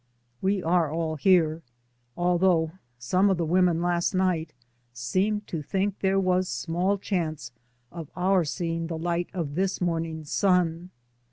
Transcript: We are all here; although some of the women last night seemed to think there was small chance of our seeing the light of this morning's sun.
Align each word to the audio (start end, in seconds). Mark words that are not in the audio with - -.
We 0.41 0.63
are 0.63 0.91
all 0.91 1.15
here; 1.15 1.61
although 2.17 2.71
some 2.97 3.29
of 3.29 3.37
the 3.37 3.45
women 3.45 3.83
last 3.83 4.15
night 4.15 4.51
seemed 4.91 5.45
to 5.49 5.61
think 5.61 5.99
there 5.99 6.19
was 6.19 6.49
small 6.49 6.97
chance 6.97 7.51
of 7.91 8.09
our 8.15 8.43
seeing 8.43 8.87
the 8.87 8.97
light 8.97 9.29
of 9.31 9.53
this 9.53 9.79
morning's 9.79 10.31
sun. 10.31 10.89